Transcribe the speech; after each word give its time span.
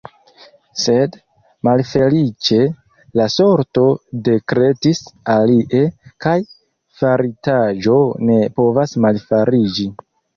Sed, 0.83 1.15
malfeliĉe, 1.67 2.57
la 3.19 3.27
sorto 3.33 3.83
dekretis 4.27 5.01
alie, 5.33 5.81
kaj 6.25 6.35
faritaĵo 7.03 7.99
ne 8.31 8.39
povas 8.61 8.97
malfariĝi. 9.07 9.87